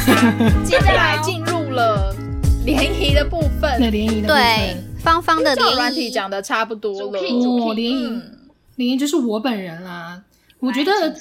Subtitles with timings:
[0.64, 2.14] 接下来进入了
[2.64, 5.74] 联谊的部分，对联谊的部分，对芳芳的联谊。
[5.74, 7.06] 软体讲的差不多了。
[7.08, 8.22] 我联谊，
[8.76, 10.22] 联谊就是我本人啦。
[10.58, 11.14] 我觉得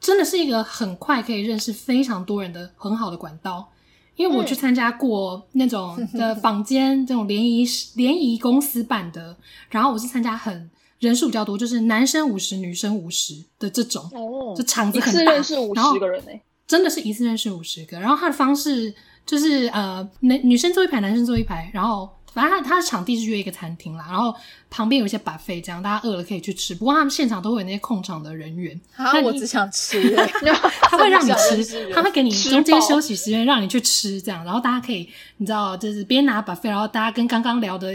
[0.00, 3.68] 真的是一个很快可以认识非常多人的很好的管道，
[4.16, 7.64] 因为我去参加过那种的坊间这种联谊
[7.96, 9.36] 联谊公司办的，
[9.70, 18.94] 然后我是参加很人数比较多，就是男生五十女生五十的这种，哦，就场子很大，认识五十个人诶，真的是一次认识五十个，然后他的方式
[19.26, 22.08] 就是呃，男女生坐一排，男生坐一排，然后。
[22.34, 24.34] 反正他他的场地是约一个餐厅啦，然后
[24.70, 26.74] 旁边有一些 buffet，这样大家饿了可以去吃。
[26.74, 30.16] 不过他们现场都会有那些控场的人员，啊，我只想吃，
[30.88, 35.06] 他会让你 吃，他会给你中间休息时间让你去吃，这样，然后大家可以
[35.36, 37.94] 你知道，就是边拿 buffet，然后大家跟刚刚聊的。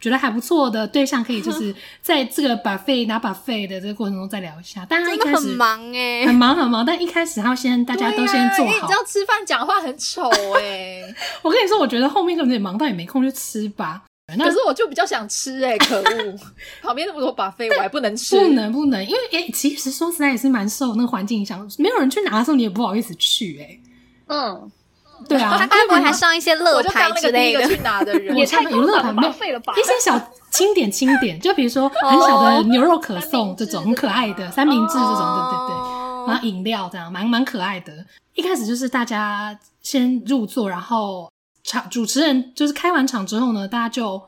[0.00, 4.86] 觉得还不错的对象，可以就是 在这个 buffet 拿 buffet 的这个过程中再聊一下。
[4.88, 6.84] 但他一开始很忙哎、欸，很忙很忙。
[6.84, 8.72] 但一开始他要先大家都先做好。
[8.72, 11.14] 你知道吃饭讲话很丑哎、欸。
[11.42, 14.02] 我跟你说，我觉得后面可能也忙到也没空去吃吧。
[14.36, 16.38] 可是我就比较想吃哎、欸，可恶！
[16.82, 18.36] 旁边那么多 buffet，我还不能吃。
[18.36, 21.64] 不能不能，因为哎、欸，其实说实在也是蛮受那个环境影响。
[21.78, 23.80] 没有人去拿的时候，你也不好意思去哎、欸。
[24.26, 24.72] 嗯。
[25.28, 27.66] 对啊，他该不会还上一些乐牌之类的？
[27.66, 29.22] 去拿的人 也上娱乐牌吗？
[29.24, 38.04] 一些小清点清点，就比如说很小的牛肉可颂这种很可爱的三明治这种，对对对，然后饮料这样蛮蛮可爱的。
[38.34, 41.30] 一开始就是大家先入座，然后
[41.64, 44.22] 场主持人就是开完场之后呢，大家就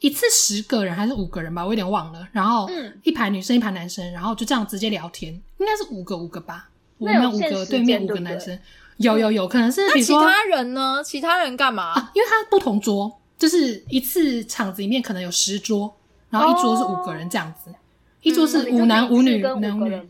[0.00, 2.28] 一次十个人还是五个人吧，我有点忘了。
[2.32, 2.68] 然后
[3.02, 8.58] 一排女生一排男生，然后就这样直接聊天，应该是五个五个吧，我们五个对面五个男生。
[8.98, 11.02] 有有有可能是，那其他人呢？
[11.04, 11.92] 其他人干嘛？
[11.92, 15.94] 啊，因为他不同桌，就是一次场子里面可能有十桌，
[16.30, 17.74] 然后一桌是五个人这样子，哦、
[18.22, 20.00] 一桌是五男五女，五男五女。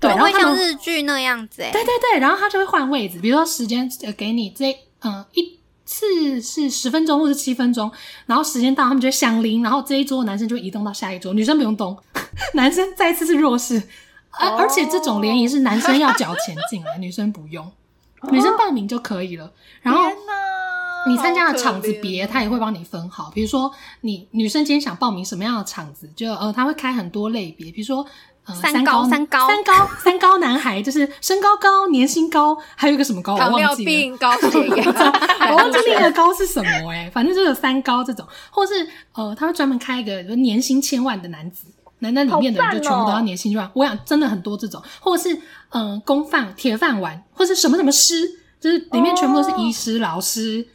[0.00, 7.90] 对，然后像日剧那样子，哎，对对对，然后他就会换位置，比如说时间呃给你这嗯一次是十分钟或者七分钟，
[8.26, 11.96] 然后时间到他们就会响铃，然后这一桌男生就会移动到下一桌，女生不用动，
[12.52, 13.82] 男生再一次是弱势，
[14.32, 17.70] 而、哦、而且这种联谊是男生要缴钱进来，女生不用。
[18.30, 19.50] 女生报名就可以了，
[19.82, 20.02] 然后
[21.06, 23.30] 你参加的场子别，他也会帮你分好。
[23.34, 23.70] 比如说，
[24.00, 28.04] 你女生今天想报名什么样的场子，就呃，他会开很多类别，比如说
[28.46, 34.16] 呃，三高、三高、三高、三高男孩，就是身高高、年薪高，还有一个什么高，我忘记了。
[34.18, 34.84] 高血压，
[35.50, 41.66] 我忘记那个高是什么诶、欸、反正就是三高这种，或是呃，他会专门开一个就年薪千万的男子。
[42.00, 45.38] 那那里面的人就全部都要年薪千万，我想真的很多这种，或者是
[45.70, 48.14] 嗯，公饭铁饭碗，或是什么什么师，
[48.60, 50.66] 就是里面全部都是医师、老师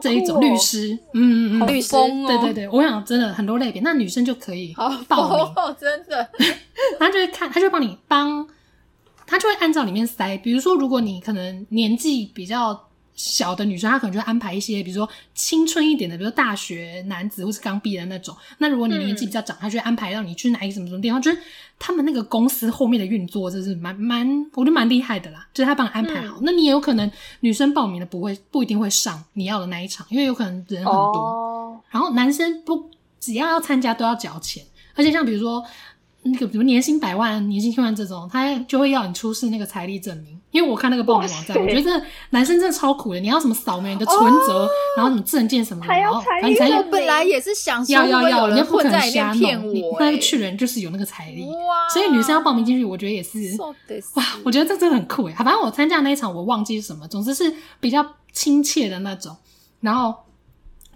[0.00, 1.90] 这一种律师，嗯嗯嗯，律师，
[2.26, 4.74] 对对对，我想真的很多类别，那女生就可以
[5.06, 6.28] 报名，真的，
[6.98, 8.46] 他就会看，他就帮你帮，
[9.26, 12.87] 他就会按照里面塞，比如说如果你可能年纪比较。
[13.18, 18.34] 小的女生，她可能就会安排一些，比如说青春一点的，比如说大学男子或是刚毕业的那种。
[18.58, 21.20] 那如果你年纪比较长，她、嗯、就会安排让你去哪一个什么什么地方。
[21.20, 21.38] 就是
[21.80, 25.48] 他们那个公司后面的运作，就是蛮蛮，我觉得蛮厉害的啦。
[25.52, 31.18] 就是他帮你安排好，嗯、那你也有可能女生报名的不会不一定会上你要的那一场，因为有可能人很多。
[31.18, 34.64] 哦、然后男生不只要要参加都要缴钱，
[34.94, 35.64] 而且像比如说。
[36.32, 40.38] 那个，比如年薪百万、年薪千万这种，他就会要你出示那个财力证明。
[40.50, 43.20] 因为我看那个报名网站，我觉得男生真的超苦的。
[43.20, 49.74] 你要什么扫描你的存折，哦、然后什么证件什么的，然后反正我本来也是想要要要人家不可能瞎弄。
[49.74, 53.38] 你那个去人就是有那个财力，哇所以女生要报名进去，我觉得也是
[54.14, 55.34] 哇，我觉得这真的很酷诶。
[55.34, 59.36] 反正我参加那一场，我忘记是什么，总之是比较亲切的那种。
[59.82, 60.14] 然后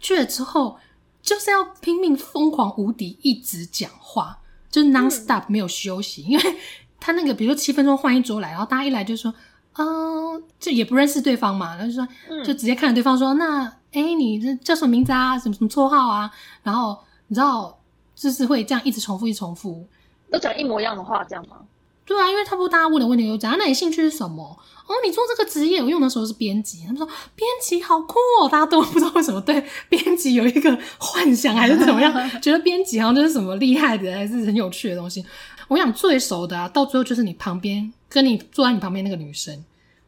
[0.00, 0.78] 去了之后，
[1.22, 4.38] 就是要拼命疯狂无敌，一直讲话。
[4.72, 6.56] 就是 non stop 没有休息，嗯、因为
[6.98, 9.32] 他那个，比如说七分钟换一桌来，然后大家一来就说，
[9.76, 12.08] 嗯，就也不认识对方嘛，然后就说，
[12.42, 15.38] 就直接看着对方说，那，哎、欸，你这叫什么名字啊？
[15.38, 16.28] 什么什么绰号啊？
[16.62, 17.78] 然后你知道，
[18.16, 19.86] 就是会这样一直重复，一直重复，
[20.30, 21.58] 都讲一模一样的话，这样吗？
[22.04, 24.58] 对啊，因为差不多大家问的问题都讲，那你兴趣是什么？
[24.92, 26.82] 哦，你做这个职业，我用的时候是编辑。
[26.82, 32.12] 他们说编辑好酷哦，大家都不知道为什么对编辑有一个幻想，还是怎么样，
[32.42, 35.24] 觉得编辑好像就是什么厉害的，还是很有趣的东西。
[35.68, 39.64] 我想最熟的啊，到最后就是你旁边跟你坐在你旁边那个女生，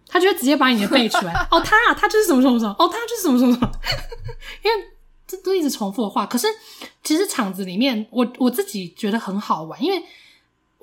[0.06, 1.32] 她就会直接把你的背出来。
[1.50, 3.72] 哦，她啊，她就是什么什么什么，哦，她就是什么什么什么，
[4.62, 4.86] 因为
[5.26, 6.26] 这都一直重复的话。
[6.26, 6.46] 可是
[7.02, 10.02] 其实场子里面，我我自己觉得很好玩，因为。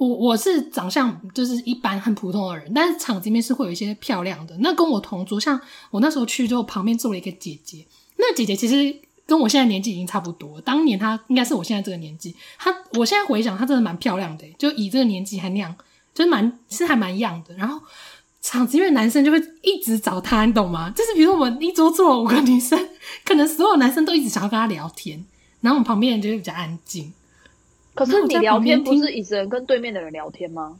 [0.01, 4.57] 我我是长相就是一般很普通的人，但是场子里面是会有一些漂亮的。
[4.57, 5.61] 那跟我同桌，像
[5.91, 7.85] 我那时候去之后，旁边坐了一个姐姐。
[8.17, 8.95] 那姐姐其实
[9.27, 12.35] 跟我现在年纪已经差不多，当年她应该是我现在这个年纪。
[12.57, 15.75] 她我现在回想，她真的蛮漂亮的，就以这个年纪还那样，
[16.15, 17.53] 就是蛮是还蛮样的。
[17.53, 17.79] 然后
[18.41, 20.91] 场子，因为男生就会一直找他，你懂吗？
[20.95, 22.89] 就是比如说我们一桌坐五个女生，
[23.23, 25.23] 可能所有男生都一直想要跟他聊天，
[25.59, 27.13] 然后我们旁边人就会比较安静。
[27.93, 30.75] 可是你聊天不是一直跟对面的人聊天吗？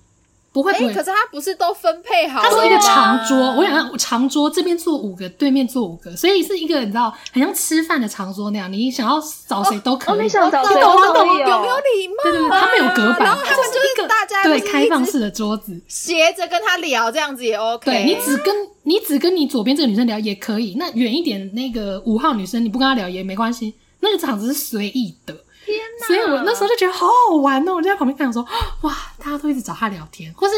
[0.54, 2.50] 不会不会，可是他不是都分配好了？
[2.50, 9.18] 它是一个长桌，我想要长桌这边坐五个，对面坐五个，所以是一个你知道，很像吃饭的长桌那样，你想要
[9.48, 10.24] 找谁都可以。
[10.24, 12.24] 你想找谁都可以，有没有礼貌？
[12.24, 17.86] 对对对，他没有隔板，然后他们就是大家对开放式的桌子，斜着跟他聊，这样子也 OK。
[17.86, 18.54] 对，你只跟
[18.84, 25.34] 你只跟你左边这个女生聊也可以，那远一点那个五号女生你不跟她聊也没关系，那个场子是随意的。
[25.72, 26.08] 天哪！
[26.08, 28.46] 所以我那时候就觉得好好玩哦，我就在旁边看，说
[28.82, 30.54] 哇，大家都一直找他聊天，或是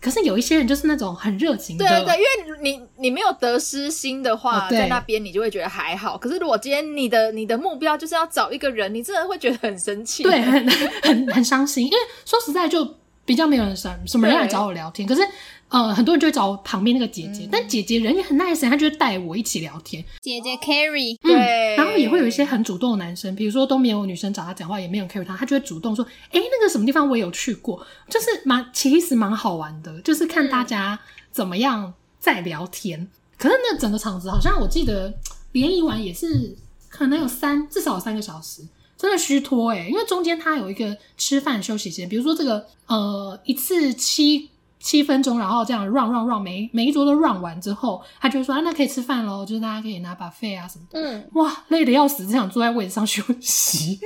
[0.00, 6.16] 可是有一些人就是那种很热情的，对对对，因为你你没有得失心的话，哦、在那边你就会觉得还好。
[6.16, 10.70] 可是如果今天你的你的目标就是要找一个人，你真的会觉得很生气，对，很
[11.02, 11.84] 很很伤心。
[11.84, 15.22] 因为说实在，就比较没有人什什么人来找我聊天，可是。
[15.70, 20.02] 呃，很多人就会找旁边那个姐姐，嗯、但姐姐人也很 nice，她就会带我一起聊天。
[20.22, 30.98] 姐姐 carry，嗯，对，然然后也会有一些很主动的男生，比如说都没有女生找他讲话，也没有 carry 他，他就会主动说：“哎、那个什么地方我也有去过。”就是蛮其实蛮好玩的，就是看大家
[31.30, 33.08] 怎么样在聊天。
[33.36, 35.12] 可是那整个场子好像我记得
[35.52, 36.56] 联谊完也是
[36.88, 38.62] 可能有三至少有三个小时，
[38.96, 44.50] 真的虚脱哎，因为中间他有一个吃饭休息时间，比如说这个呃一次七。
[44.80, 51.00] 七分钟，然后这样 run run run，每每一桌都 run 完之后，他就说啊，那可以吃饭喽，就是大家可以拿 buffet 啊什么的。
[51.00, 53.98] 嗯，哇，累得要死，只想坐在位置上休息，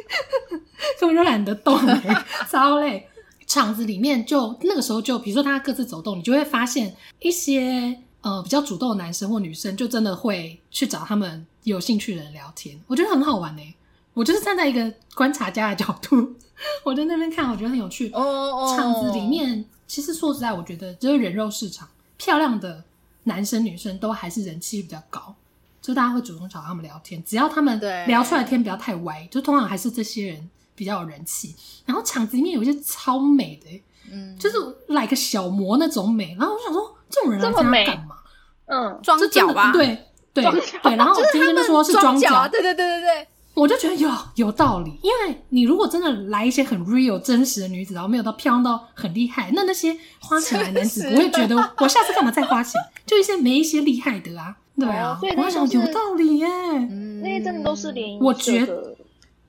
[0.98, 1.78] 根本就懒得动，
[2.50, 3.06] 超累。
[3.44, 13.62] 场子里面就那个时候就，比如说大家各自走动，你就会发现一些呃比较主动的男生或女生，就真的会去找他们有兴趣的人聊天，我觉得很好玩呢。
[14.14, 16.34] 我就是站在一个观察家的角度，
[16.82, 18.10] 我在那边看，我觉得很有趣。
[18.14, 19.62] 哦哦，场子里面。
[19.86, 22.82] 其实说实在，我觉得就是人肉市场，漂亮的
[23.24, 25.34] 男生女生都还是人气比较高，
[25.80, 31.54] 就大家会主动找他们聊天，只要他们聊出来的天不要太歪，就通常还是这些人比较有人气。
[31.84, 34.56] 然后场子里面有一些超美的，嗯，就是
[34.88, 36.34] 来个小模那种美。
[36.38, 38.16] 然后我想说，这种人来这样干嘛？
[38.66, 39.72] 嗯，装脚吧？
[39.72, 40.96] 对对对。
[40.96, 43.28] 然后我今天就说是装脚，对对对对对。
[43.54, 52.80] 我就觉得有有道理，因为你如果真的来一些很 real 真实的女子，然后没有到漂亮到很厉害，那那些花钱来男子不会觉得 我下次干嘛再花钱？
[53.04, 56.48] 就一些没一些厉害的啊，对啊，对，我想有道理耶，
[57.22, 58.91] 那些真的都是联谊，我觉得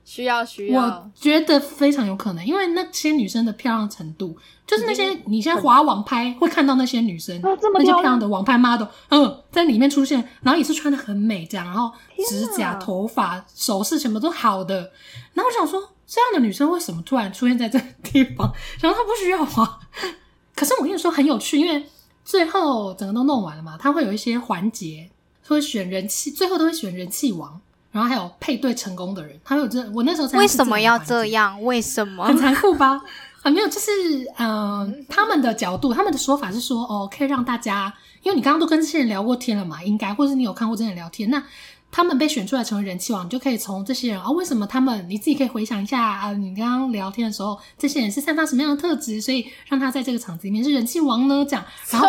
[0.05, 4.37] 需要需要，我觉得非常有可能，因为那些女生的漂亮程度。
[4.65, 11.91] 就是那些你现在滑网拍会看到那些女生，那些漂亮的网拍 model，嗯，在里面出现，然后也是穿的很美这样，然后
[12.29, 14.91] 指甲、头发、首饰什么都好的。
[15.33, 18.53] 然后我想说，这样的女生为什么突然出现在这个地方？
[18.79, 19.79] 然后她不需要滑。
[20.55, 21.85] 可是我跟你说很有趣，因为
[22.23, 25.09] 最后整个都弄完了嘛，他会有一些环节
[25.45, 27.59] 会选人气，最后都会选人气王，
[27.93, 29.79] 然后还有配对成功的人，他会有这。
[29.91, 31.61] 我那时候才为什么要这样？
[31.63, 32.99] 为什么很残酷吧？
[33.43, 33.91] 啊，没有，就是
[34.37, 37.93] 嗯、呃，他们的角度，他们的说法是说，哦，可以让大家，
[38.23, 41.43] 因为你刚刚都跟这些人聊过天了嘛，应该，或是你有看过这些人聊天，那
[41.91, 51.45] 他们被选出来成为人气王，你就可以从这些人啊、哦，为什么他们，你自己可以回想一下啊，你刚刚聊天的时候，这些人是散发什么样的特质，所以让他在这个场子里面是人气王呢？
[51.47, 52.07] 这样，然后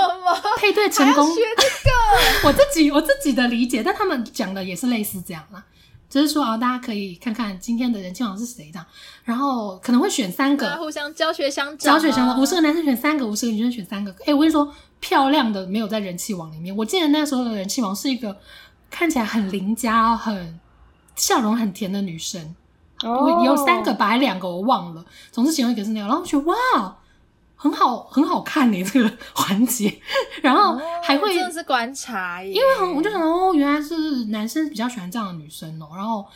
[0.59, 5.65] 配对成功，学这个， 我自己我自己的理解，但他们讲的也是类似这样啦。
[6.15, 8.87] 就是说啊，大家可以看看今天的人气王是谁这样，
[9.25, 14.15] 然后可能会选三个，互相教学相长，教学相长，五十个男生选三个，五十个女生选三个。
[14.25, 16.77] 哎，我跟你说，漂亮的没有在人气王里面。
[16.77, 18.37] 我记得那时候的人气王是一个
[18.89, 20.61] 看起来很邻家、很
[21.17, 22.55] 笑容很甜的女生，
[23.03, 26.07] 哦，有三个吧，还两个我忘了，总之其中一个是那样。
[26.07, 26.97] 然后我觉得哇。
[27.65, 29.91] 很好，很好看你这个环节，
[30.43, 35.89] 然后还会、哦、真的是观察耶，因为很我就想哦，原来是男生比较喜欢这样的女生哦。
[35.97, 36.27] 然后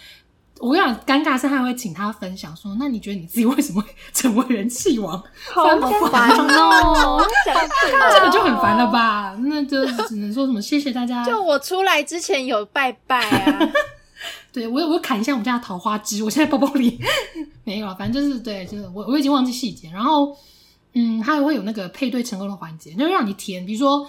[0.59, 5.23] 我跟你讲，尴尬是他会请他分享说，那你觉得你自己为什么 会成为人气王？
[5.53, 5.67] 好
[6.11, 7.23] 烦哦，
[8.11, 9.37] 这个就很烦了吧？
[9.41, 11.23] 那就只能说什么谢谢大家。
[11.27, 13.71] 就我出来之前有拜拜啊，
[14.51, 16.99] 对我有我砍一下我们家的桃花枝，我现在包包里
[17.65, 20.35] 没有了，反正就是对，就是我我已经忘记细节，然后。
[20.95, 23.65] 嗯，它还会有那个配对成功的环节，就是让你填。
[23.65, 24.09] 比如说，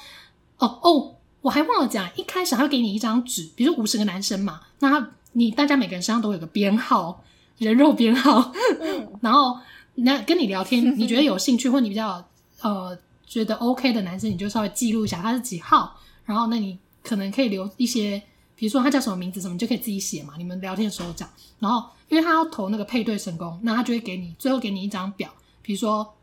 [0.57, 7.23] 哦哦，我还忘了讲，一开始他会给你一张纸，比如说五十个男生嘛，那他你大家每个人身上都有个编号，
[7.57, 9.59] 人肉编号，嗯、 然后
[9.95, 12.25] 那跟你聊天， 你觉得有兴趣或你比较
[12.61, 15.95] 呃觉得 OK 的男生，你就稍微记录一下他是几号，
[16.25, 18.21] 然后那你可能可以留一些，
[18.55, 21.29] 比如说他叫什么名字什么，你就可以自己写嘛，你们聊天的时候讲。
[21.59, 25.29] 然后因为他要投那个配对成功，那他就会给你最后给你一张表，
[25.61, 26.15] 比如说。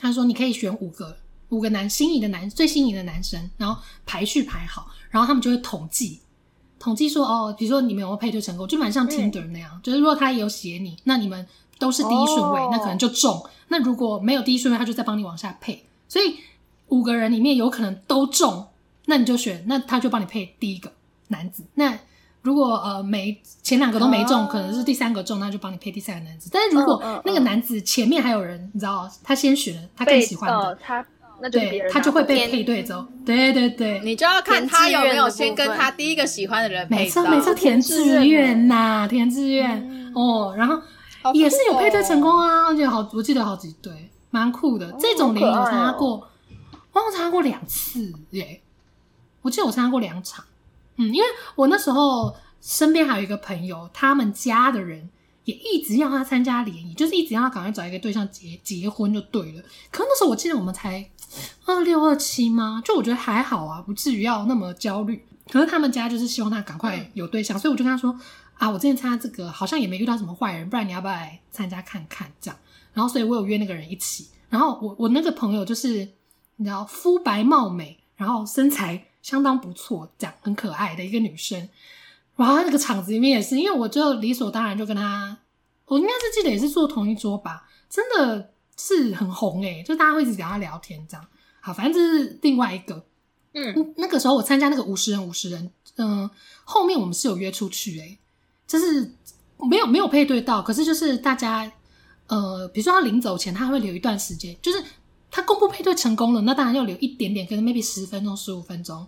[0.00, 1.16] 他说：“你可以选五个
[1.50, 6.20] 五个男心仪的男最心仪的男生，然后排序排好，然后他们就会统计
[6.78, 11.46] 统计说哦，比如说你们有没有配对成功，就蛮像 Tinder 那样，嗯、就是如果他也有写你，那你们
[11.78, 13.44] 都是第一顺位，哦、那可能就中。
[13.68, 15.84] 那如果没有第一顺位，他就再帮你往下配。
[16.08, 16.36] 所以
[16.88, 18.68] 五个人里面有可能都中，
[19.06, 20.92] 那你就选，那他就帮你配第一个
[21.28, 21.64] 男子。
[21.74, 21.98] 那
[22.48, 26.48] 如果呃没前两个都没中，哦、可能是第三个中，那就帮你配第三个男子。
[26.50, 31.06] 但是如果那个男子前面还有人，你知道，他先选了，他更喜欢的，呃、他
[31.42, 33.06] 那就对，他就会被配对走。
[33.26, 37.02] 对对对，你就要看他有没有先跟他第一个喜欢的人配到。
[37.02, 40.80] 没错没错，填志愿呐，填志愿、嗯、哦，然后
[41.34, 43.92] 也是有配对成功啊，而且好，我记得好几对，
[44.30, 44.86] 蛮酷的。
[44.86, 46.26] 哦、这种联谊我参加过，
[46.94, 48.62] 我参加过两次耶，
[49.42, 50.42] 我记得我参加过两场。
[50.98, 55.08] 嗯，因为我那时候身边还有一个朋友，他们家的人
[55.44, 59.62] 也一直要他参加联谊，就是一直要他赶快找一个对象结结婚就对了。
[59.92, 61.08] 可那时候我记得我们才
[61.66, 62.82] 二六二七吗？
[62.84, 65.24] 就我觉得还好啊，不至于要那么焦虑。
[65.48, 68.14] 可是他们家就是希望他赶快有对象，所以我就跟他说
[68.54, 72.30] 啊，我之前参加这个好像也没遇到什么坏人，不然你要不要来参加看看？
[72.40, 72.58] 这样，
[72.92, 74.28] 然后所以我有约那个人一起。
[74.50, 76.08] 然后我我那个朋友就是
[76.56, 79.04] 你知道肤白貌美，然后身材。
[79.28, 81.68] 相当不错，这样很可爱的一个女生。
[82.34, 85.36] 然后那个场子里面也是，因为我就理所当然就跟她，
[85.84, 91.26] 我应该是记得也是坐同一桌吧，真的是很红诶、欸，就大家会一直跟她聊天这样。
[91.60, 93.04] 好，反正这是另外一个。
[93.52, 96.30] 嗯，那个时候我参加那个五十人五十人，嗯、呃，
[96.64, 98.18] 后面我们是有约出去诶、欸，
[98.66, 99.12] 就是
[99.58, 101.70] 没有没有配对到，可是就是大家
[102.28, 104.82] 呃，比如说他临走前他会留一段时间，就是。
[105.30, 109.06] 他公布配对成功了，那当然要留一点点，可能 maybe 十分钟、十五分钟，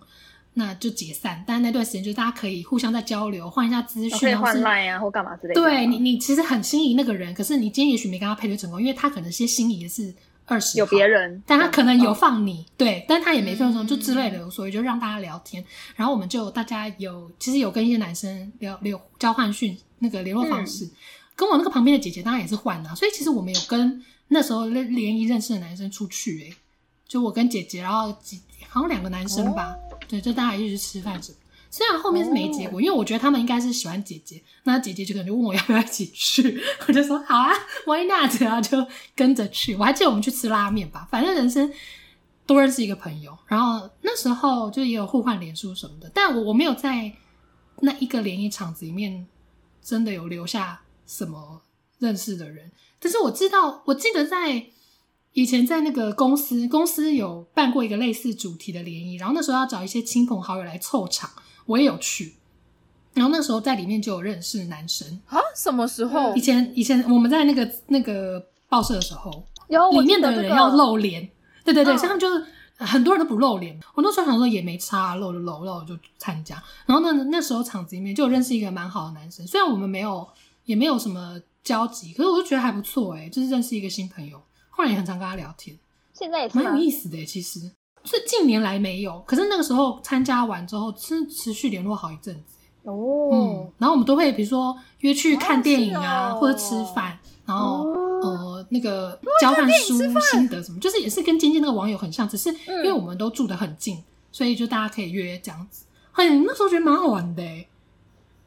[0.54, 1.42] 那就解散。
[1.46, 5.60] 但是那段时间就是大家可以互相在交流，换一下资讯，可以换 line 啊或干嘛之类的。
[5.60, 15.64] 对你，你其实很心仪那个人，可是你今天也许没跟他配对成功，因为他可能先心仪的是二十，有别人，但他可能有放你，嗯、对，但他也没分成，就之类的，嗯、所以就让大家聊天。
[15.96, 20.90] 然后我们就大家有，其实有跟一些男生聊聊交换讯那个联络方式，嗯、
[21.34, 24.04] 跟我那个旁边的姐姐当然也是换啊，所以其实我们有跟。
[24.32, 26.56] 那时候联联谊认识的男生出去诶、欸，
[27.06, 31.38] 就我跟姐姐，然后几好像两个男生吧，哦、对，就大家一起去吃饭什么。
[31.72, 37.52] 虽然后面是没结果，哦、因为我觉得他们应该是喜欢姐姐，那姐姐就可能就问我要不要一起去， 我就说好啊
[37.86, 38.40] ，Why not？
[38.40, 39.74] 然后就跟着去。
[39.74, 41.72] 我还记得我们去吃拉面吧，反正人生
[42.46, 43.36] 多认识一个朋友。
[43.46, 47.12] 然后那时候就也有互换脸书什么的，但我我没有在
[47.80, 49.26] 那一个联谊场子里面
[49.82, 51.62] 真的有留下什么
[51.98, 52.70] 认识的人。
[53.00, 54.66] 但是我知道，我记得在
[55.32, 61.30] 以前在那个公司，公司有办过一个类似主题的联谊，然后那时候要找一些亲朋好友来凑场，
[61.66, 62.34] 我也有去。
[63.14, 65.38] 然后那时候在里面就有认识男生啊？
[65.56, 66.34] 什么时候？
[66.36, 71.28] 以前以前我们在那个那个报社的时候，有里面的人要露脸，
[71.64, 72.44] 对对对，嗯、所以他们就是
[72.76, 73.78] 很多人都不露脸。
[73.94, 76.62] 我那时候想说也没差，露就露，露就参加。
[76.86, 80.28] 然后那，那时候场子里面就有认识一个蛮好的男生，虽然我们没有
[80.64, 81.40] 也没有什么。
[81.62, 84.40] 交集，可是我就觉得还不错哎，就是认识一个新朋友，
[84.70, 85.78] 后来也很常跟他聊天，
[86.14, 87.24] 现在也是蛮有意思的。
[87.24, 87.60] 其实
[88.04, 93.30] 是近年来没有，可是那个时候参加完之后，是持续联络好一阵子哦。
[93.32, 97.84] 嗯，然后我们都会比如说约去看电影啊，或者吃饭，然后
[98.22, 104.02] 呃那个交换书心得什么，就是也是跟尖尖那个网友很像，只是因为我们都住得很近，
[104.32, 105.84] 所以就大家可以约这样子。
[106.12, 107.42] 哎，那时候觉得蛮好玩的。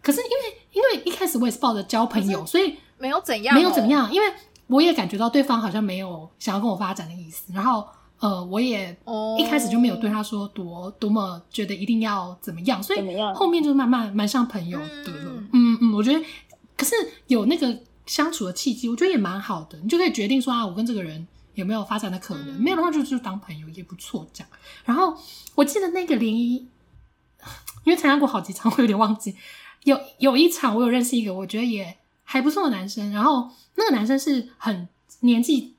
[0.01, 2.77] 可是因为因为一开始我也是抱着交朋友，所以。
[3.03, 4.33] 没有怎样、哦，没有怎样，因为
[4.67, 7.85] 我也感觉到对方好像没有想要跟我发展的意思，然后
[8.19, 8.97] 呃，我也
[9.37, 12.99] 一开始就没有对他说多多么觉得一定要怎么样，所以
[13.35, 15.33] 后面就慢慢蛮像朋友的了。
[15.33, 16.25] 嗯嗯，嗯，我觉得
[16.77, 16.95] 可是
[17.27, 24.49] 有那个相处的契机，我觉得也蛮好的，你就可以决定说啊，我跟这个人有没有发展的可能，嗯、没有的话就就当朋友也不错这样。
[24.85, 25.13] 然后
[25.55, 26.65] 我记得那个联谊，
[27.83, 29.35] 因为参加过好几场，我有点忘记，
[29.83, 31.97] 有有一场我有认识一个，我觉得也。
[32.23, 34.87] 还不错的男生，然后那个男生是很
[35.21, 35.75] 年纪，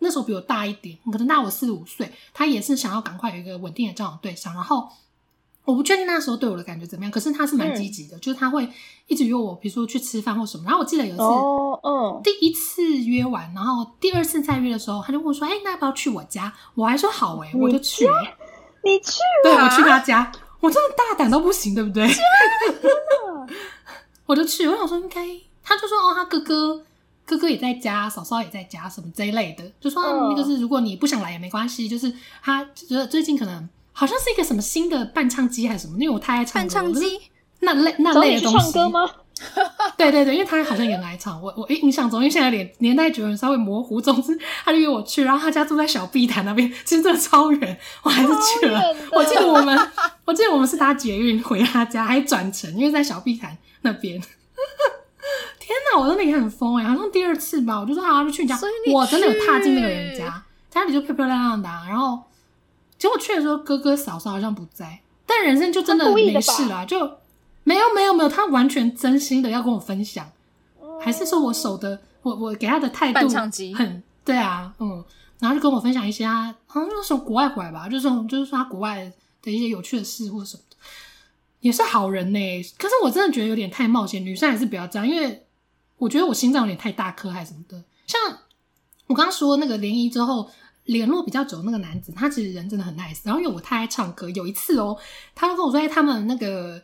[0.00, 2.12] 那时候比我大一点，可能大我四五岁。
[2.32, 4.54] 他也是想要赶快有一个稳定的交往对象。
[4.54, 4.88] 然后
[5.64, 8.68] 我不确定那时候对我的感觉怎么样，可是他是蛮积极的，嗯、就是他会
[9.06, 10.64] 一直约我，比如说去吃饭或什么。
[10.64, 18.06] 然后我记得有一次，哦，嗯，第一次约完，然后第二次再约的时候，他就问我说：“哎，那要不要去我家？”我还说好、欸，哎，我就去。
[18.84, 19.18] 你去？
[19.42, 20.30] 对，我去他家，
[20.60, 22.08] 我真的大胆到不行，对不对？
[24.24, 25.26] 我就去，我想说应该。
[25.68, 26.82] 他就说哦，他哥哥
[27.26, 32.10] 哥哥也在家，嫂嫂也在家，什么这一类的，就说、嗯、那个是如果你不想来也没关系，就是
[32.42, 37.20] 他觉得最近可能好像是一个什么新的伴唱机还是什么，因为我太爱唱歌，伴唱机
[37.60, 39.10] 那类那类的东西，唱歌吗？
[39.96, 48.82] 对对对，因为他好像也很爱唱，我我印象中，因为现在年年代久远稍微模糊，总之他就约我去，然后他家住在小碧潭那边， 其实真的超远，我还是去了。
[49.12, 49.78] 我记得我们，
[50.24, 54.20] 我记得我们是搭捷运回他家，还转乘，因为在小碧潭那边。
[55.88, 58.58] 天哪，我真的也很疯哎，好像第二次吧，我就说好，就去你家，
[58.92, 62.22] 我真的有踏进那个人家，家里就漂漂亮亮的，然后
[62.98, 66.98] 结果去的时候，哥哥嫂嫂好像不在，但人生就真的没事了，就
[67.64, 70.30] 没有没有没有，他完全真心的要跟我分享，
[71.00, 73.28] 还是说我守的，我我给他的态度
[73.74, 75.04] 很对啊，嗯，
[75.38, 79.10] 然后就跟我分享一些他好像从国外回来吧，就是说就是说他国外
[79.42, 80.76] 的一些有趣的事或什么的，
[81.60, 85.44] 也是好人呢，可是我真的觉得有点太冒险，女生还是不要这样，因为。
[85.98, 87.84] 我觉得我心脏有点太大颗，还是什么的。
[88.06, 88.20] 像
[89.06, 90.50] 我刚刚说那个联谊之后
[90.84, 93.20] 联络比较久那个男子，他其实人真的很 nice。
[93.24, 94.96] 然后因为我太爱唱歌，有一次哦，
[95.34, 96.82] 他就跟我说：“哎，他们那个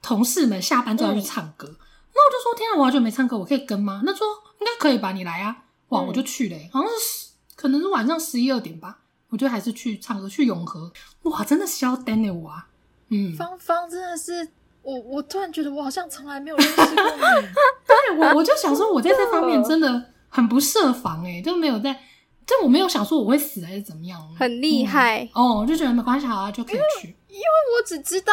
[0.00, 1.68] 同事们下班就要去唱歌。
[1.68, 1.76] 嗯”
[2.14, 4.26] 那我就说：“天啊，我好久没唱歌，我可以跟吗？”那说
[4.60, 9.00] ：“应该可以吧，你来啊！”哇，我就去了，好像是可能是晚上十一二点吧。
[9.28, 10.90] 我觉得还是去唱歌，去永和。
[11.22, 12.68] 哇，真的消单的我啊！
[13.08, 14.48] 嗯，芳芳真的是。
[14.88, 16.96] 我我突然觉得我好像从来没有认识过你，
[17.86, 21.92] 对，我我就想说我在这方面真的很不设防哎、欸，就没有在，
[22.46, 28.32] 就我没有想说我会死还是怎么样，很厉害、嗯、哦，我就觉得没关系，好啊，就可以去，因为，因为我只知道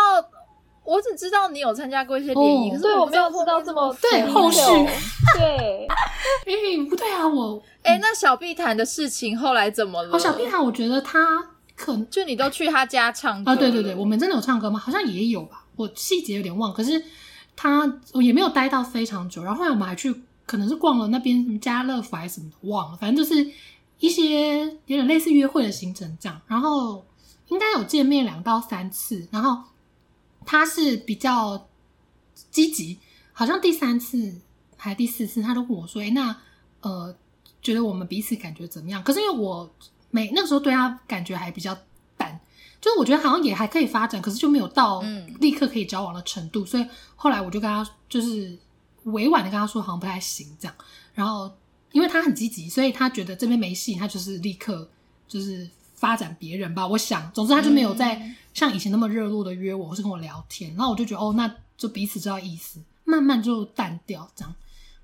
[0.85, 4.62] 我只知道你有参加过一些联谊，可是我没有知道这么对后续，
[5.38, 5.85] 对，
[6.47, 10.15] 哎不对啊，我哎、欸、那小碧潭的事情后来怎么了？
[10.15, 14.79] 哦，小碧潭，我觉得他可能就你都去他家唱歌啊，对对对，我们真的有唱歌吗？
[14.79, 15.63] 好像也有吧。
[15.75, 17.03] 我细节有点忘，可是
[17.55, 19.44] 他我也没有待到非常久。
[19.44, 20.13] 然后后来我们还去，
[20.46, 22.98] 可能是逛了那边什么家乐福还是什么，忘了。
[22.98, 23.51] 反正就是
[24.00, 26.41] 一些有点类似约会的行程这样。
[26.48, 27.05] 然后
[27.48, 29.27] 应该有见面两到三次。
[29.32, 29.63] 然后
[30.46, 31.67] 他是比较
[32.51, 33.00] 积极，
[33.34, 34.41] 好像第三次
[34.77, 36.36] 还是第四次，他都跟我说：“哎，那
[36.82, 37.15] 呃，
[37.62, 39.70] 觉得我们彼此感觉怎么样？”可是因为我
[40.12, 41.77] 没那个时候对他感觉还比较。
[42.82, 45.03] 就我觉得好像也还可以发展，可是就没有到
[45.40, 46.85] 立刻可以交往的程度，嗯、所以
[47.16, 48.55] 后来我就跟他就是
[49.05, 50.75] 委婉的跟他说，好像不太行这样。
[51.14, 51.51] 然后
[51.92, 54.88] 因为他很积极，所以他觉得这边没戏，他就是立刻
[55.27, 56.85] 就是发展别人吧。
[56.88, 60.70] 我想，总之他就没有再像以前那么热络的约我，或是跟我聊天。
[60.75, 64.53] 然后我就觉得哦，那就彼此知道意思，慢慢就淡掉这样。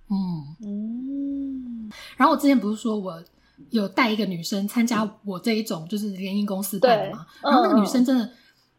[0.09, 1.91] 嗯嗯。
[2.15, 3.23] 然后我之前不是说我。
[3.69, 8.29] 有带一个女生参加我这一种就是联谊公司办的嘛，然后那个女生真的，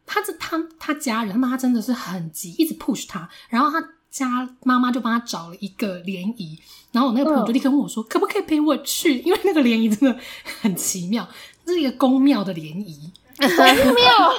[0.06, 6.58] 她是她她家人，他妈真的是很急，一直 push 她，然后她家妈妈就帮她找了一个联谊，
[6.90, 9.20] 然后我那个朋友就立刻问我说，可不可以陪我去？
[9.20, 10.18] 因为那个联谊真的
[10.60, 11.26] 很奇妙，
[11.64, 13.48] 这是一个宫庙的联谊，宫
[13.94, 14.34] 庙，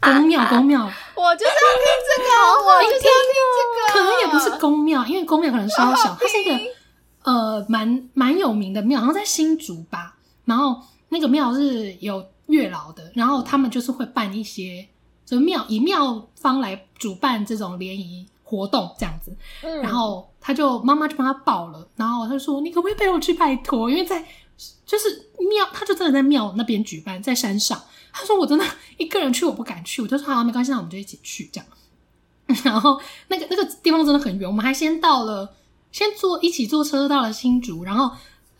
[0.00, 0.80] 宫庙，宫庙，
[1.14, 2.28] 我就是要听这个，
[2.66, 6.78] 我就是要听这个，可能也不是宫庙，因为宫庙可能稍小，它是一个。
[7.28, 10.16] 呃，蛮蛮有名的庙，好像在新竹吧。
[10.46, 14.88] 然后那个庙是有月老的，然后他们就是会办一些，
[15.26, 19.36] 就庙以庙方来主办这种联谊活动这样子。
[19.62, 23.90] 嗯，然后他就妈妈就帮他报了，然后他就说：“你可不可以陪我去拜托？
[23.90, 24.24] 因为在
[24.86, 27.78] 就是庙，他就真的在庙那边举办，在山上。”
[28.10, 28.64] 他说：“我真的
[28.96, 31.66] 一个人去，我不敢去。”我就说：“好，没关系，那我们就一起去这样。
[32.64, 35.56] ”然后那个那个地方真的很远，我们还先到了。
[35.98, 38.08] 先坐一起坐车到了新竹，然后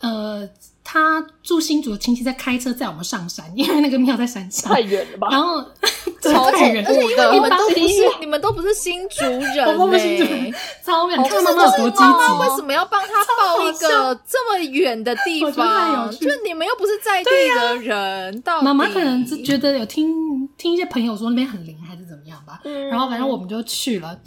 [0.01, 0.45] 呃，
[0.83, 5.29] 他住新竹的亲戚在开车载我们上山，因为那个庙在山上，太远了吧？
[5.31, 5.63] 然后
[6.21, 10.53] 超远，而且因为你们都不是你们都不是新竹人， 我们不是新竹人，
[10.85, 11.17] 超远。
[11.23, 16.11] 你看妈妈有多积极，妈妈为什么要帮他报一个这么远的地方？
[16.11, 22.59] 就你们又不是在地的人，到妈妈可能是觉得有听听一些朋友说那边很灵，还是怎么样吧？
[22.91, 24.19] 然后反正我们就去了，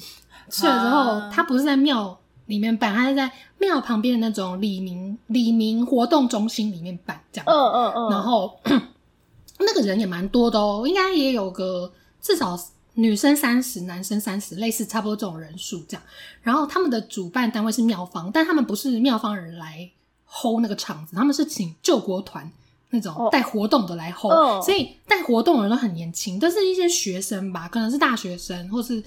[0.51, 2.19] 去了之后，他不是在庙。
[2.53, 7.47] 里面办，他是在庙旁边的那种李明李明活动中心里面办，这样。
[7.49, 8.11] 嗯嗯嗯。
[8.11, 8.61] 然后
[9.59, 12.59] 那个人也蛮多的哦，应该也有个至少
[12.93, 16.03] 女生三十，男生三十，类似差不多这种人数这样。
[16.43, 19.91] 然后他们的主办单位是庙方，但他们不是庙方人来
[20.27, 22.53] hold 那个场子，他们是请救国团
[22.91, 24.61] 那种带活动的来 hold，哦。
[24.63, 29.03] 所以带活动的人都很年轻，都是一些学生吧，可能是大学生或是。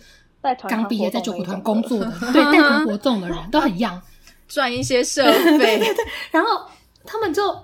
[0.67, 3.99] 刚毕业在救国团工作的， 对带团活动的人都很 young，
[4.47, 5.58] 赚一些社费。
[5.58, 6.67] 对对对，然后
[7.03, 7.58] 他们就，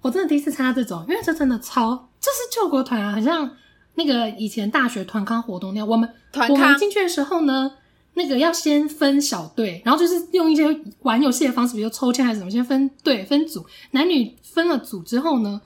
[0.00, 3.50] 我真的第一次参加这种，因为这真的超，就是救国团啊，很像
[3.94, 5.86] 那个以前大学团康活动那样。
[5.86, 7.70] 我们团康我们进去的时候呢，
[8.14, 10.64] 那个要先分小队，然后就是用一些
[11.02, 15.60] 玩游戏的方式，比如抽签还是什么，先分队分组，男女分了组之后呢。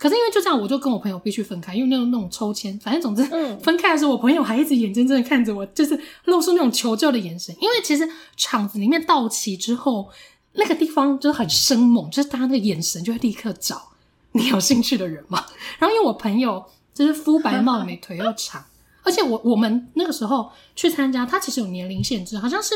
[0.00, 3.22] 可是因为就这样，我就跟我朋友必须分开，因为那种那种抽签，反正总之，
[3.58, 7.54] 分开的时候， 我朋友还一直眼睁睁的看着我，就是露出那种求救的眼神。
[7.60, 10.08] 因为其实场子里面到齐之后，
[10.54, 13.90] 那个地方就是很生猛，就是大家那个眼神就会立刻找
[14.32, 15.44] 你有兴趣的人嘛。
[15.78, 18.64] 然后因为我朋友就是肤白貌美，腿又长，
[19.02, 22.74] 而且我我们那个时候去参加，他其实有年龄限制，好像是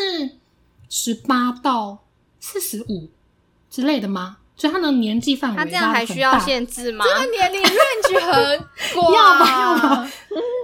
[0.90, 2.04] 十八到
[2.38, 3.08] 四十五
[3.70, 4.36] 之类的吗？
[4.56, 7.04] 所以他的年纪范围，他这样还需要限制吗？
[7.04, 10.10] 这个年龄 range 很广，要吧要吧，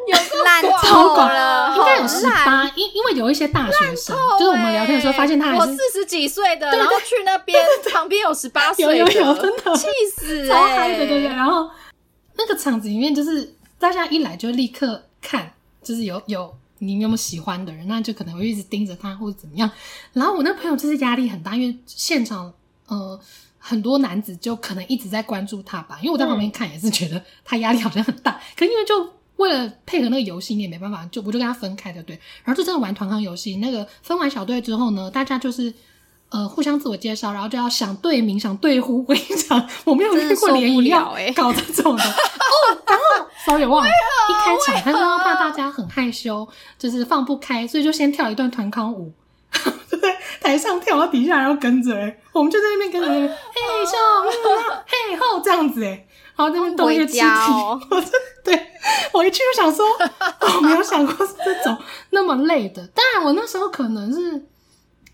[0.06, 7.60] 有 烂透了，应该有十八，因因为有一些大学生，就是我们聊天的时候发现他还是我四十几岁的，然后去那边
[7.92, 9.76] 旁边有十八岁的，有有有，真的。
[9.76, 11.28] 气死，超嗨的，对对对。
[11.28, 11.68] 然后
[12.36, 19.68] 那个场子里面，就是大家一来就立刻看，就是有有你有没有喜欢的人，那就可能会一直盯着他或者怎么样。
[20.12, 22.52] 然后我那朋友就是压力很大，因为现场
[22.86, 23.20] 呃。
[23.62, 28.32] 很多男子就可能一直在关注他吧，因为我在旁边看也是觉得他压力好像很大。
[28.32, 32.18] 嗯、可因为就为了配合那个游戏，你也没办法，就我就跟他分开的对。
[32.42, 35.72] 然后就真的玩团康游戏，那个分完小队之后呢，大家就是
[36.30, 39.04] 呃互相自我介绍，然后就要想队名、想队呼。
[39.06, 42.82] 我跟你讲，我没有遇过联谊要搞这种的 哦。
[42.86, 49.12] 然后稍微忘了，一开场他说怕大家很害羞，就是放不开，所以就先跳一段团康舞。
[50.40, 53.94] 对，台上跳到底下，然后跟着哎，我们就在那边跟着，嘿咻，
[54.86, 57.20] 嘿吼这样子哎，然后在那边动一些肢体。
[57.22, 58.04] 我
[58.42, 58.66] 对，
[59.12, 59.86] 我一去就想说，
[60.56, 61.76] 我 没有想过是这种
[62.10, 62.86] 那么累的。
[62.88, 64.46] 当然，我那时候可能是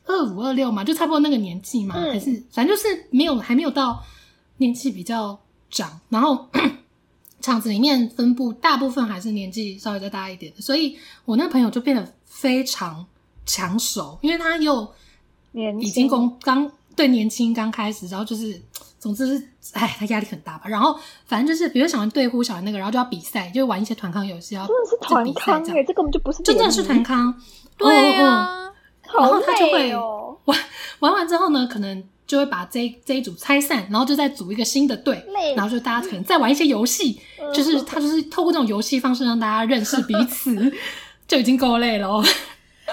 [0.06, 4.02] 二五二六嘛，就差不多那个年纪嘛，还是反正就是没有还没有到
[4.58, 5.38] 年纪比较
[5.70, 6.00] 长。
[6.08, 6.48] 然后
[7.42, 13.04] 场子里面分布大部分还是年纪稍微再大一点的，所以我那个朋友就变得非常。
[13.48, 14.92] 抢手，因为他又
[15.80, 18.60] 已经刚刚对年轻刚开始，然后就是
[18.98, 20.64] 总之是哎，他压力很大吧。
[20.68, 27.34] 然后反正就是，比如想玩队呼，小孩那个，然后就要比赛，就玩一些团康游戏，要真的是团康哎，这根本就不是真的是团康，
[27.76, 28.72] 对啊，
[29.14, 29.94] 然后他就会
[30.44, 30.58] 玩
[31.00, 37.20] 玩完之后呢，可能就会把这这一组拆散，然后就再组一个新的队，然后就大家可能再玩一些游戏，
[37.54, 40.72] 就是他就是透过这种游戏方式让大家认识彼此，
[41.28, 42.24] 就已经够累了哦。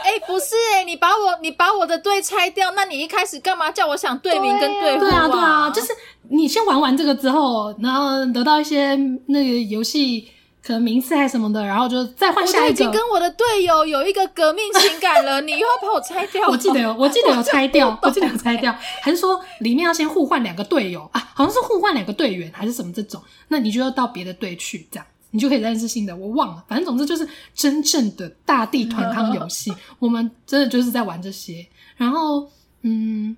[0.04, 5.10] 哎、欸，不是哎、欸，你把我你把我的队拆掉，那你一开始干嘛叫我想队名跟队呼啊？
[5.10, 5.94] 对啊，对啊，就是
[6.30, 8.96] 你先玩完这个之后，然后得到一些
[9.28, 10.28] 那个游戏
[10.66, 12.66] 可能名次还是什么的，然后就再换下一个。
[12.66, 16.48] 我已经跟我的队友有一个革命情感了，你又要把我拆掉？
[16.50, 21.32] 我记得有，我记得有拆掉， 我记得有拆掉，还是说里面要先互换两个队友啊？
[21.34, 23.22] 好像是互换两个队员还是什么这种？
[23.48, 25.06] 那你就要到别的队去这样。
[25.36, 31.68] 你就可以认识新的，我忘了，反正总之就是真正的大地团康游戏，我们真的就是在玩这些。
[31.98, 32.48] 然后，
[32.84, 33.36] 嗯，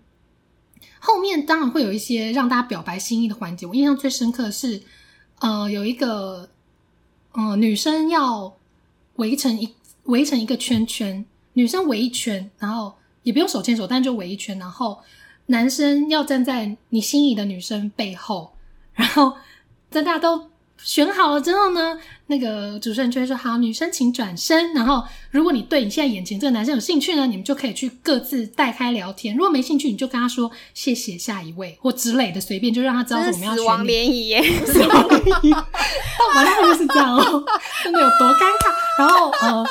[1.00, 3.66] 后面当然会有一些让大家表白心意的环节。
[3.66, 4.84] 我印象最深刻的是，
[5.40, 6.50] 呃，有一个，
[7.32, 8.54] 呃，女生要
[9.16, 15.00] 围成一围成一个圈圈，女生围一圈，然后也不用手牵手，但就围一圈，然后
[15.46, 18.52] 男生要站在你心仪的女生背后，
[18.94, 19.38] 然后
[19.90, 20.50] 在大家都。
[20.86, 24.72] 选好了之后呢，那个主持人就会说：“好，女生请转身。
[24.74, 29.36] 然后，如果你对你现在眼前这个男生有兴趣呢，你们就可以去各自带开聊天。
[29.36, 35.60] 如果没兴趣，你就跟他说谢谢，下一位或之类的，随便就让他知道我们要选你。”死亡联谊耶， 死亡联谊，到
[36.36, 37.44] 完了就是这样哦，
[37.84, 39.00] 真的有多尴尬。
[39.00, 39.66] 然后呃，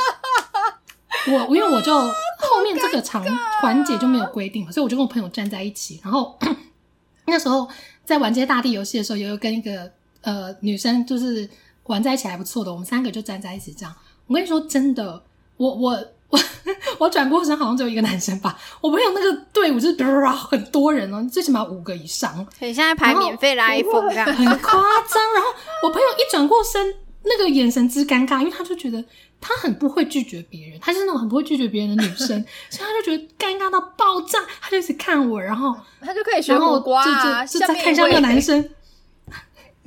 [1.28, 3.24] 我因为我就后面这个场
[3.62, 6.00] 环节就没有规定了，所以我就跟我朋友站在一起。
[6.02, 6.36] 然后
[7.28, 7.68] 那时候
[8.04, 9.92] 在玩这些大地游戏的时候，也有跟一个。
[10.24, 11.48] 呃，女生就是
[11.84, 13.94] 玩在一起还不错的，我们三个就站在一起这样。
[14.26, 15.22] 我跟你说真的，
[15.56, 16.40] 我我我
[16.98, 18.58] 我转过身好像只有一个男生吧。
[18.80, 22.46] 我朋友那个队伍就是很多人哦，最起码五个以上。
[22.60, 25.32] 你，现在排免费的 iPhone 这样，很夸张。
[25.34, 25.48] 然后
[25.82, 29.04] 我朋友一转过身，那个眼神之尴尬，因为他就觉得
[29.40, 32.28] 他很不会拒绝别人，他是那种很不会拒绝别人的女生，
[32.70, 38.66] 所以他就觉得尴尬到爆炸，他就一直看我，然后他就可以学苦瓜啊，就就再看一下那个男生。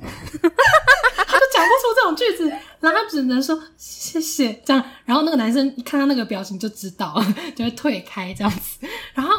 [0.00, 2.48] 他就讲不出这种句子，
[2.80, 4.82] 然后他只能说谢谢这样。
[5.04, 8.78] 然后那个男生一看他那个表情就知道了， 就会退开这样子。
[9.14, 9.34] 然后，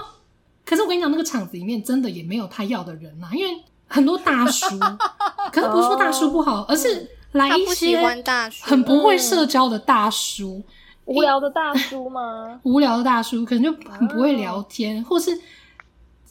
[0.65, 4.77] 可是我跟你讲，那个场子里面真的也没有他要的人呐，因为很多大叔。
[5.51, 7.99] 可是不是说大叔不好，而是来一些
[8.61, 10.61] 很不会社交的大叔，
[11.05, 12.59] 无聊的大叔吗？
[12.63, 15.31] 无聊的大叔可能就很不会聊天，或是，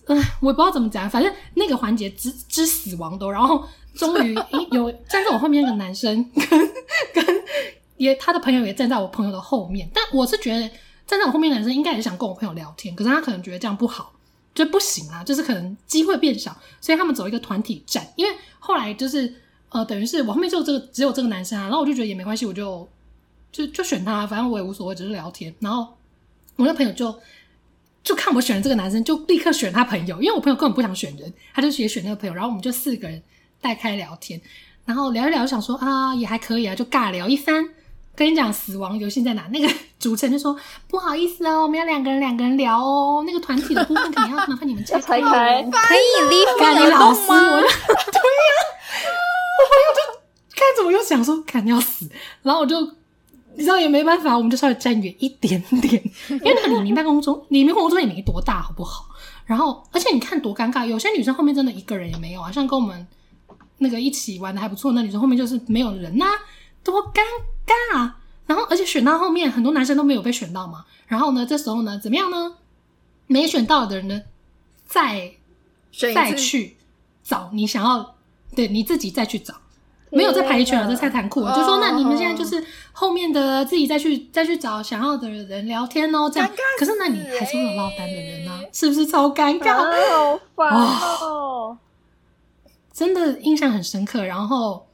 [0.09, 3.65] 呃，我也不知道怎么讲，反正那个环节之之死亡都，然后。
[3.95, 4.33] 终于
[4.71, 6.47] 有站在我后面那个男生跟，
[7.13, 7.45] 跟跟
[7.97, 10.61] 也他的朋友也站在我朋友的后面，但我是觉得
[11.05, 14.13] 站在我后面的男生应该也想跟我朋友聊天，可是他可能觉得这样不好，
[14.55, 18.07] 就不行啊，就是可能机会变少，所以他们走一个团体战。
[18.15, 19.35] 因为后来就是
[19.71, 22.87] 呃，等于是我后面就这个只有这个男生啊，然后我就觉得也没关系，我就
[23.51, 25.53] 就就选他，反正我也无所谓，只是聊天。
[25.59, 25.89] 然后
[26.55, 27.13] 我那朋友就
[28.03, 32.35] 就看我选了这个男生，就立刻选他朋友，因为我朋友根本不想选人，他就直接选那个朋友。
[32.35, 33.23] 然后我们就四个人
[33.61, 34.41] 带开聊天，
[34.85, 37.69] 然后聊一聊，想说啊也还可以啊，就尬聊一番。
[38.17, 39.47] 跟你讲，死亡游戏在哪？
[39.53, 40.59] 那个主持人就说
[40.89, 48.55] 不好意思哦，我们要两个人两个人聊哦，那个团体的部分肯定要麻烦你们拆开，哦，可以离开你老师， 我就对呀，
[49.55, 50.21] 我朋友就
[50.57, 52.11] 看着我又想说看要死，
[52.43, 52.77] 然后我就
[53.59, 59.09] 你知道也没办法，我们就稍微站远一点点， 因为那个李明办公桌，李明办公桌也没多大，好不好？
[59.45, 63.05] 然后而且你看多尴尬，有些女生后面真的一个人也没有啊，像跟我们
[63.79, 66.27] 那个一起玩的还不错，那女生后面就是没有人呐，
[66.85, 67.21] 多尴
[67.67, 68.13] 尬。
[68.47, 72.55] 然后而且选到后面很多男生都没有被选到嘛，然后呢这时候呢怎么样呢？
[73.27, 74.23] 没选到的人呢，
[74.87, 75.33] 再
[76.15, 76.77] 再去
[77.23, 78.15] 找你想要，
[78.55, 79.55] 对你自己再去找，
[80.11, 81.55] 没有再排一圈了，这太残酷了。
[81.57, 86.51] 就说那你们现在就是后面的自己再去再去找想要的人聊天哦，这样。
[86.79, 89.75] 可是那你还是会有落单的人呢、啊，是不是超尴尬？
[89.75, 91.79] 好烦哦，
[92.93, 94.25] 真的印象很深刻。
[94.25, 94.87] 然后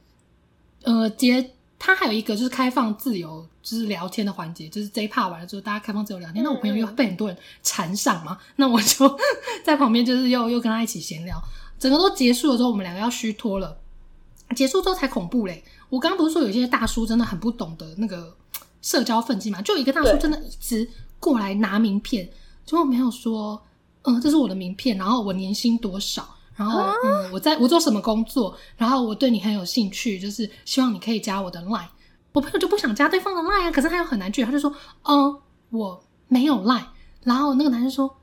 [0.83, 1.51] 呃接。
[1.77, 6.41] 他还有一个就是开放自由，就是聊天的环节，就是这一 part 完了之后，大家开放自由聊天。
[6.41, 9.17] 嗯、那我朋友又被很多人缠上嘛，那我就
[9.63, 11.39] 在旁边，就是又又跟他一起闲聊。
[11.77, 13.77] 整个都结束了之后，我们两个要虚脱了。
[14.53, 15.63] 结束之后才恐怖嘞！
[15.89, 18.35] 我刚刚不是说有些大叔真的很不懂得那个
[18.81, 19.61] 社交分际嘛？
[19.61, 20.87] 就有一个大叔真的一直
[21.19, 22.29] 过来拿名片，
[22.65, 23.61] 结果没有说，
[24.03, 26.27] 嗯，这是我的名片，然后我年薪多少。
[26.55, 28.55] 然后，嗯，我在我做什么工作？
[28.77, 31.87] 然后我对你很有兴趣，就是希望你可以加我的 line。
[32.31, 35.37] 我朋友就不想加对方的 line 啊，可是他又很难拒绝，他就说，嗯，
[35.71, 36.85] 我没有 line。
[37.23, 38.15] 然后那个男生说，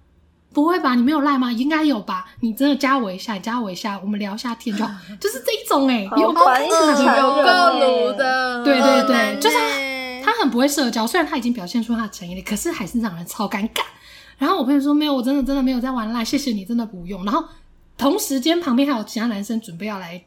[0.53, 1.51] 不会吧，你没有 line 吗？
[1.53, 2.27] 应该有吧？
[2.41, 9.57] 你真的加我一下，你加我一下，我们聊一下天就好， 就是这一种哎、欸，有够有够鲁的，对对对，就是
[10.25, 13.83] 他，他很不会社交，虽然他已经表现出他的诚意了，可是还是让人超尴尬。
[14.39, 17.25] 然后我朋友说，没有，我真的真的没有在玩 line，谢谢你，真的不用。
[17.25, 17.45] 然后。
[17.99, 20.21] 同时间旁边还有其他男生准备要来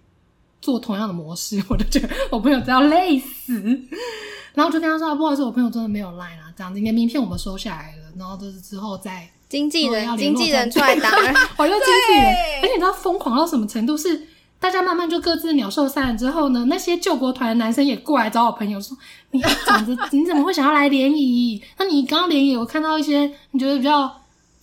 [0.62, 3.54] 做同样的模式，我就觉得我朋友都要累死，
[4.54, 11.10] 然后我就跟他说：“啊不好意思，我朋友真的没有 line 啊，这样子，你的名片我们收下来了，然后就是之后再经纪人经纪人出来打，
[11.56, 13.96] 我就 经纪人，而且你知道疯狂到什么程度？
[13.96, 14.28] 是
[14.60, 18.98] 大家慢慢就各自鸟兽散了之后呢，那些救国团的男生也过来找我朋友说：
[19.32, 21.64] 你怎么 你怎么会想要来联谊？
[21.78, 24.12] 那你刚刚联谊，我看到一些你觉得比较。”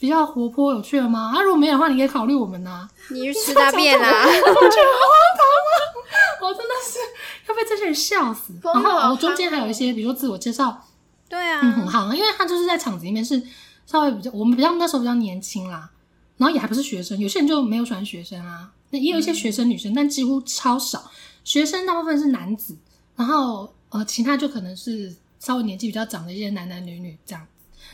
[0.03, 1.31] 比较活泼有趣的吗？
[1.33, 2.89] 啊，如果没有的话，你可以考虑我们呢、啊。
[3.11, 4.09] 你去吃大便啦！
[4.27, 6.43] 我觉得好荒唐啊！
[6.43, 6.99] 我真的是
[7.49, 8.53] 要被这些人笑死。
[8.65, 10.77] 然后我中间还有一些，比如说自我介绍，
[11.29, 13.41] 对啊，嗯，很好，因为他就是在场子里面是
[13.87, 15.91] 稍微比较，我们比较那时候比较年轻啦，
[16.37, 18.73] 然后也还不是学生，有些人就没有喜欢学生啊。
[18.91, 21.11] 那也有一些学生女生，嗯、但几乎超少。
[21.45, 22.77] 学生大部分是男子，
[23.17, 27.47] 然后呃，其他就可能是稍微年纪比较长的一些男男女女这样。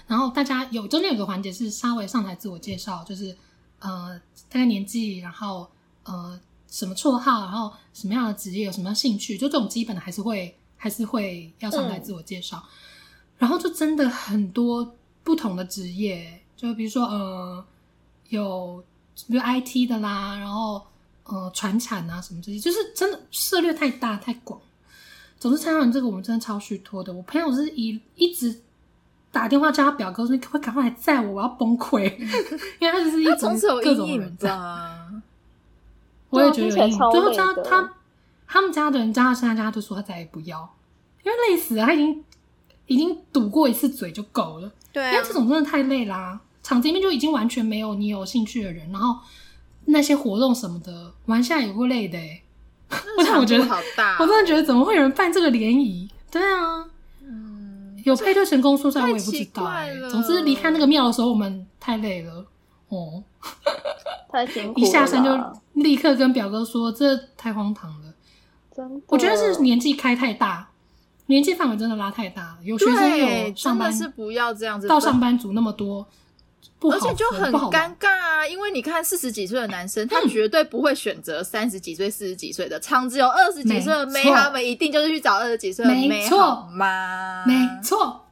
[0.06, 3.34] 然后大家有中间有个环节是稍微上台自我介绍，就是
[3.78, 5.68] 呃大概年纪，然后
[6.04, 12.58] 呃什么绰号，然后什么样的职业，有什么样兴趣，就这种基本的还是会还是会要上台自我介绍。
[12.58, 12.68] 嗯、
[13.38, 14.96] 然后就真的很多
[15.28, 17.62] 不同的职业，就比如说呃
[18.30, 18.82] 有
[19.26, 20.82] 比如 IT 的啦，然后
[21.24, 24.58] 呃传产啊什么这些，就是真的涉猎太大太广。
[25.38, 27.12] 总之参加完这个，我们真的超虚脱的。
[27.12, 28.62] 我朋友是一一直。
[29.30, 32.04] 打电话叫他表哥说：“你可不可以赶快来载我，我要崩溃。
[32.80, 35.06] ”因为他就是一种各种人渣。
[36.30, 36.98] 我也觉得有阴影。
[37.10, 37.92] 最后他他
[38.46, 40.74] 他们家的人叫他现在家，就说他再也不要，
[41.22, 41.84] 因为累死了。
[41.84, 42.24] 他已经
[42.88, 44.70] 已经堵过一次嘴就够了。
[44.92, 46.40] 对、啊，因为这种真的太累啦、啊。
[46.60, 49.16] 场子里面就已经完全没有你有兴趣的人，然后
[49.84, 52.42] 那些活动什么的玩下来也会累的、欸。
[53.16, 56.10] 我真的觉得好大，我真的觉得怎么会有人办这个联谊？
[56.30, 56.84] 对啊。
[57.22, 59.70] 嗯有配对成功说出来，我也不知道。
[60.10, 62.46] 总之离开那个庙的时候，我们太累了
[62.88, 63.22] 哦，
[64.32, 64.86] 太辛苦了。
[64.86, 65.30] 一下山就
[65.74, 68.14] 立刻跟表哥说，这太荒唐了。
[68.74, 70.67] 真的，我觉得是年纪开太大，
[71.28, 72.58] 年纪范围真的拉太大了。
[72.62, 74.86] 有学生有上班，是不要这样子。
[74.86, 76.06] 到上班族那么多。
[76.80, 87.44] 而且就很尴尬啊，因为你看四十几岁的男生，他绝对不会选择三十几岁、四十几岁的，厂子有二十几岁的妹，他们一定就是去找二十几岁的妹，错吗？
[87.44, 88.24] 没错，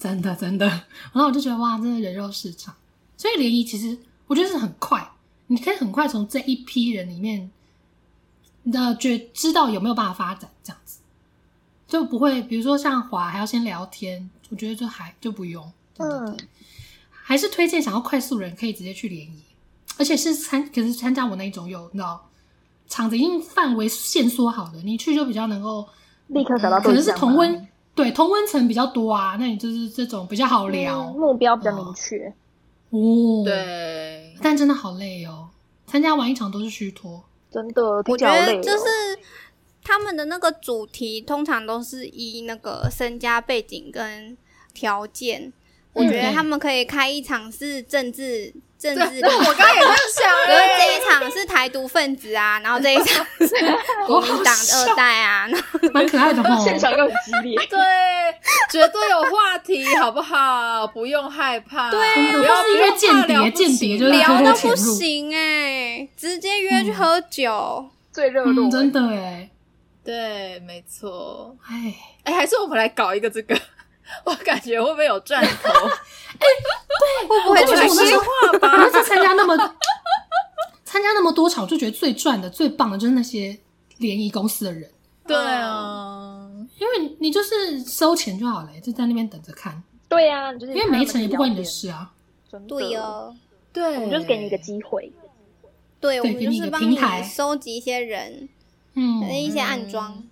[0.00, 0.66] 真的真的。
[0.66, 2.74] 然后我就觉得哇，真的人肉市场。
[3.16, 5.08] 所以联谊其实我觉得是很快，
[5.46, 7.48] 你可以很快从这一批人里面
[8.72, 10.81] 的觉知道有没有办法发展，这样子
[11.92, 15.70] 就不会，比如说像华还要先聊天，我觉得就还就不用。
[15.94, 16.30] 对对对。
[16.30, 16.36] 嗯
[17.24, 19.42] 还是推荐想要快速人可以直接去联谊，
[19.96, 22.20] 而且是参可是参加我那一种有你知道
[22.88, 25.88] 场子已经范围限缩好的，你去就比较能够
[26.26, 32.34] 立刻找到、嗯，可能是同温，对，同温层比较多啊，那你就是这种比较好聊，嗯、目标比较明确。
[32.90, 35.48] 哦，对，但真的好累哦，
[35.86, 38.84] 参加完一场都是虚脱，真的，我觉得就是
[39.84, 44.36] 他们的那个主题通常都是以那个身家背景跟
[44.72, 45.52] 条件。
[45.94, 48.50] 我觉得他们可以开一场是政治
[48.82, 50.32] 政治，对，我刚刚也这样想。
[50.48, 53.54] 因为这一场是台独分子啊，然后这一场是
[54.06, 55.46] 国民党二代啊，
[55.92, 56.60] 蛮可爱的哦。
[56.64, 57.78] 现场又很激烈， 对，
[58.70, 60.86] 绝对有话题，好不好？
[60.86, 62.00] 不用害怕，对，
[62.32, 69.50] 不要因为间谍，间谍就是聊到不行哎，直接约去喝酒，最热络，真的哎，
[70.04, 71.56] 对，没错。
[71.64, 73.58] 哎哎，还是我们来搞一个这个。
[74.24, 75.70] 我感觉会不会有赚头？
[75.70, 76.58] 哎、欸，
[77.00, 78.68] 对，会不会讲实话吧？
[78.82, 79.56] 而且参加那么
[80.84, 83.56] 参加那么多场，就觉得最赚的、最棒的就是那些
[83.98, 84.90] 联谊公司的人。
[85.26, 89.82] 对啊，因为你就是收钱就好了，就在那边等着看。
[90.08, 92.12] 对啊，就是、因为没成也不关你的事啊。
[92.68, 93.34] 对哦，
[93.72, 95.10] 对，我们就是给你一个机会。
[96.00, 98.48] 对，我们就是帮你收集一些人，
[98.94, 100.22] 嗯，一些暗装。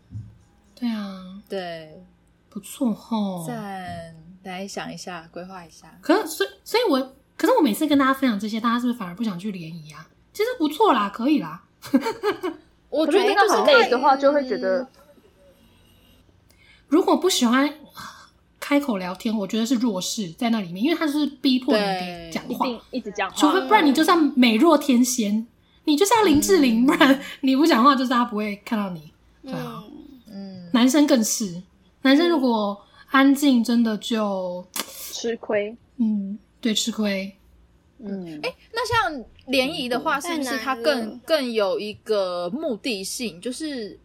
[0.75, 2.03] 对啊，对。
[2.49, 5.97] 不错齁，再来想一下，规划一下。
[6.01, 10.09] 可是，所以，所以我，可是我每次跟大家分享这些，大家是不是反而不想去联谊啊？
[10.33, 11.63] 其实不错啦，可以啦。
[12.91, 14.89] 我觉得就是很累的话，就会觉得，
[16.89, 17.73] 如果不喜欢
[18.59, 25.47] 开口聊天，我觉得是弱势在那里面，因为他是逼迫你得讲话，一,一直讲话，除非不然你就算美若天仙，
[25.85, 29.13] 你就像林志玲，嗯、不然你不讲话，就是他不会看到你。
[29.43, 29.83] 对啊，
[30.31, 31.63] 嗯，男生更是。
[32.03, 35.77] 男生如果安静，真的就吃亏。
[35.97, 37.35] 嗯，对，吃亏。
[37.99, 43.41] 嗯，哎、欸，那像联谊的话，是不是它更更有一个目的性？
[43.41, 43.99] 就是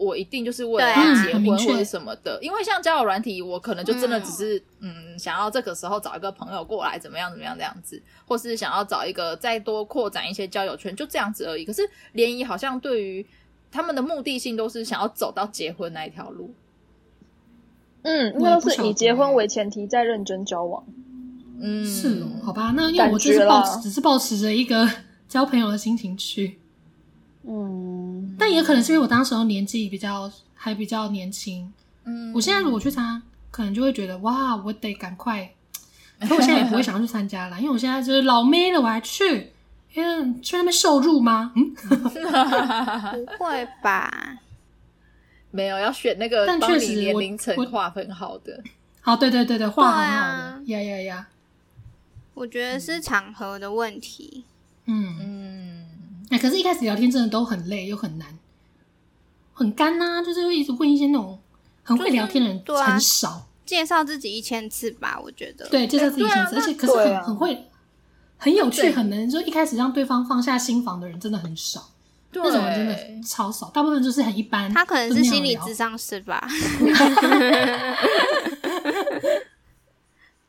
[0.00, 2.38] 我一定就是为了要结婚或者什么的。
[2.42, 11.64] 因为像交友软体，我可能就真的只是嗯，嗯，想要这个时候找一个朋友过来，怎么样怎么样这样子，或是想要找一个再多扩展一些交友圈，就这样子而已。
[11.66, 13.26] 可是联谊好像对于
[13.70, 16.54] 他们的目的性，都是想要走到结婚那一条路。
[18.02, 20.82] 嗯，那都是以结婚为前提再认真交往。
[21.60, 23.40] 嗯，是哦，好吧，那因为我就是
[23.82, 24.88] 只是抱持着一个
[25.28, 26.59] 交朋友的心情去。
[27.42, 31.72] 嗯，但也可能是因为我当时候年纪比较还比较年轻。
[32.04, 35.50] 嗯，我现在如果去参加，可能就会觉得哇，我得赶快。
[36.28, 39.52] 可我现在也不会想要去参加了，因为我现在就是老妹了，我还去，
[39.94, 41.52] 因为去那边受辱吗？
[41.56, 41.74] 嗯，
[43.38, 44.38] 不会吧。
[45.50, 48.62] 没有要选那个但确实年龄层划分好的，
[49.00, 51.28] 好，对对对对，划很好的，呀呀呀！
[52.34, 54.44] 我觉得是场合的问题。
[54.84, 55.39] 嗯嗯，
[56.30, 58.38] 哎，可是，一开始聊天真的都很累又很难，
[59.52, 61.38] 很干呐、啊，就是会一直问一些那种
[61.82, 65.68] 很会聊天的人很少，就是啊、介绍自己一千次吧，我觉得。
[65.68, 67.68] 对，介绍自己一千次，而且可是很很会，
[68.38, 71.90] 很有趣，很能就一开始让对方放下心防的人真的很少。
[72.32, 74.72] 对那种人真的超少，大部分就是很一般。
[74.72, 76.46] 他可能是心理智商师吧。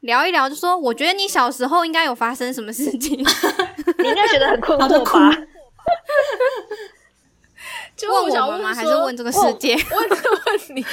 [0.02, 5.38] 聊一聊就说，我觉得你小时候应该有发生什么事情， 你应该觉得很困惑吧？
[7.96, 8.74] 就问我想问吗？
[8.74, 9.76] 还是问这个世界？
[9.76, 10.86] 问问你，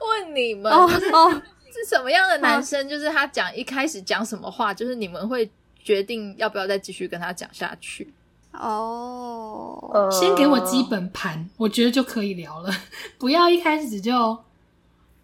[0.00, 2.88] 问你们 哦哦，是什么样的男生？
[2.88, 5.50] 就是他讲一开始讲什么话，就是你们会
[5.82, 8.12] 决定要不要再继续跟他讲下去。
[8.52, 12.72] 哦、oh，先给我基本盘，我觉得就可以聊了。
[13.18, 14.38] 不要一开始就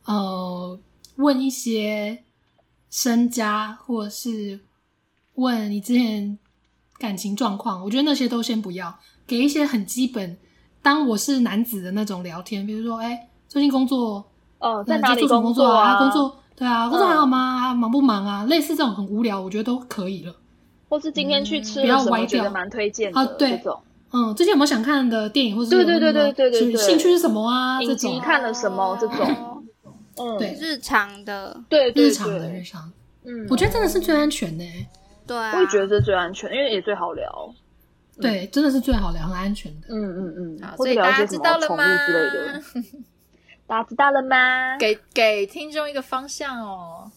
[0.05, 0.79] 呃
[1.17, 2.23] 问一些
[2.91, 4.61] 身家，或者是
[5.35, 6.39] 问你之前
[6.99, 7.85] 感情状况。
[7.85, 8.95] 我觉得那些都先不要，
[9.27, 10.37] 给一些很基本，
[10.83, 14.25] 当我是男子的那种聊天，比如说，哎、欸，最近工作
[14.59, 15.97] 哦，在哪里工作啊？
[15.99, 17.73] 工作对啊，工作还好吗？
[17.73, 18.45] 嗯、忙不忙啊？
[18.45, 20.35] 类似这种很无聊，我觉得都可以了。
[20.89, 23.19] 或是今天去吃了什么，我觉得蛮推荐的。
[23.19, 23.81] 啊，对，这种，
[24.13, 27.81] 嗯，最近有没有想看的电影，或是对对对对对对对，兴趣是什么啊？
[27.83, 28.97] 这种看了什么？
[29.01, 29.65] 这种，
[30.17, 32.93] 嗯，对，日常的，对，日常的日常，
[33.25, 34.65] 嗯，我觉得真的是最安全的。
[35.27, 37.55] 对啊，我也觉得这最安全，因为也最好聊。
[38.21, 39.89] 对，真的是最好聊，很安全的。
[39.89, 41.85] 嗯嗯嗯，所以大家知道了吗？
[43.67, 44.77] 大家知道了吗？
[44.79, 47.11] 给给听众一个方向哦。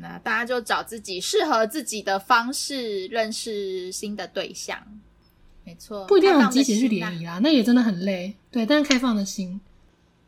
[0.00, 4.78] 那大家就找自己适合自己的方式认识新的对象，
[5.64, 8.34] 没错，不一定要很积极去联谊啦，那也真的很累。
[8.50, 9.58] 对，但是开放的心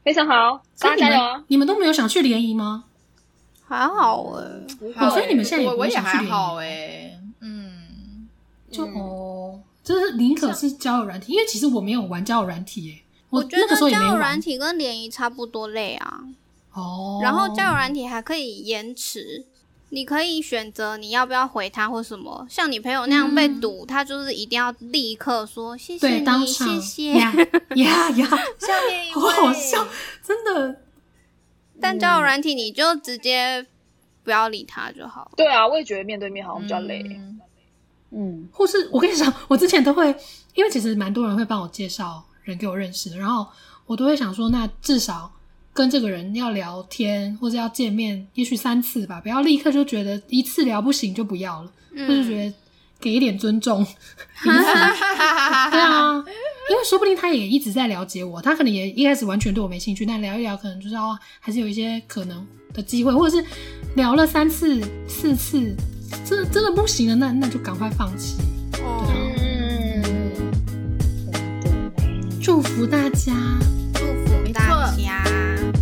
[0.03, 1.45] 非常好，大家加油！
[1.49, 2.85] 你们都没有想去联谊吗？
[3.69, 4.45] 还好哎、
[4.97, 8.29] 欸，所以你们现在也不我也想去联谊哎，嗯，
[8.71, 13.05] 就哦，就是宁可是交友软体，因为其实我没有玩交友软体哎。
[13.31, 16.21] 我，我觉得交友软体跟联谊差不多累啊。
[16.73, 17.21] 哦。
[17.23, 19.45] 然后交友软体还可以延迟，
[19.91, 22.47] 你可以选择你要不要回他或什么。
[22.49, 27.35] 像你朋友那样被堵，嗯、他就是一定要立刻说谢谢你，谢谢呀
[27.77, 28.27] 呀呀！
[28.59, 29.87] 下面一位，好好笑，
[30.23, 30.81] 真的。
[31.81, 33.67] 但交友软体你就直接
[34.25, 35.31] 不要理他就好。
[35.37, 37.03] 对啊，我也觉得面对面好像比较累。
[37.09, 37.41] 嗯，
[38.11, 40.15] 嗯，或是我跟你讲，我之前都会，
[40.55, 42.25] 因为其实蛮多人会帮我介绍。
[42.45, 43.47] 人给我认识的，然后
[43.85, 45.31] 我都会想说，那至少
[45.75, 52.55] 跟这个人要聊天或者要见面，也许三次吧，不要立刻就觉得一次聊不行就不要了，嗯、或者觉得
[52.99, 53.87] 给一点尊重。
[54.43, 56.25] 对啊，
[56.71, 63.45] 因为说不定他也一直在了解我，他可能也一开始完全对我没兴趣，但聊一聊，可能就是哦，还是有一些可能的机会，或者是
[63.95, 65.75] 聊了三次、四次，
[66.25, 68.37] 真的真的不行了，那那就赶快放弃。
[68.73, 68.95] 对啊。
[72.43, 73.33] 祝福大家，
[73.95, 75.23] 祝福大家，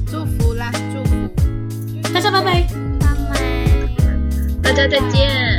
[0.07, 1.14] 祝福啦，祝福
[2.12, 2.66] 大家，拜拜，
[2.99, 3.39] 拜拜，
[4.62, 5.55] 大家再见。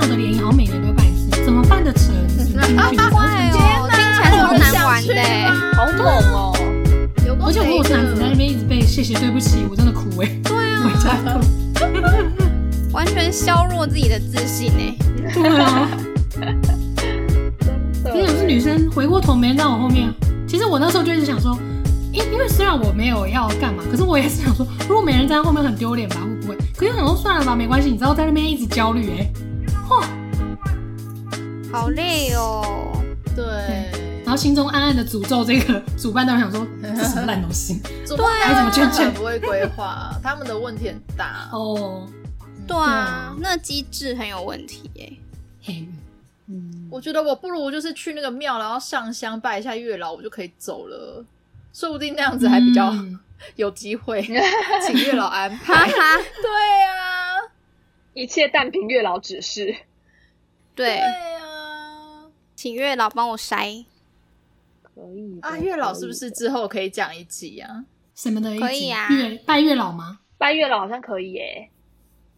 [0.00, 2.14] 且那个那个庙的联谊，好像每年都办一次，怎么办得成？
[2.76, 5.14] 好怪哦，听起来好难玩的，
[5.76, 6.52] 好猛哦！
[7.42, 11.40] 而且我有男子在那边一直被谢谢对不起，我真的哭哎，对啊，
[12.92, 14.94] 完全削弱自己的自信呢。
[15.34, 15.88] 对啊，
[18.06, 20.12] 因为我是女生，回过头没人在我后面。
[20.46, 21.56] 其实我那时候就一直想说，
[22.12, 26.56] 因因为虽然我没有要干嘛，可是我也是想说，如果没人在后面很丢脸吧，会不会？
[26.76, 27.88] 可是想说算了吧，没关系。
[27.90, 29.30] 你知道在那边一直焦虑哎，
[29.90, 30.08] 哇，
[31.72, 32.90] 好累哦。
[33.36, 33.44] 对，
[34.24, 37.80] 然后心中暗暗的诅咒这个 主办单位，想说 这是什么烂东西？
[38.06, 39.12] 对，还怎么劝劝？
[39.14, 42.08] 不会规划，他们的问题很大 哦。
[42.66, 45.12] 对啊，那机制很有问题耶。
[46.46, 51.24] 嗯，我觉得我不如就是去那个庙，然后上香拜一下月老，我就可以走了。
[51.72, 52.92] 说不定那样子还比较
[53.54, 54.22] 有机会，
[54.84, 55.86] 请月老安排。
[55.88, 57.19] 对啊，
[58.14, 59.74] 一切但凭月老指示。
[60.74, 63.84] 对啊，请月老帮我筛。
[64.94, 67.84] 可以啊，月老是不是之后可以讲一集啊？
[68.14, 68.58] 什么的？
[68.58, 70.20] 可以啊，月拜月老吗？
[70.36, 71.70] 拜月老好像可以耶。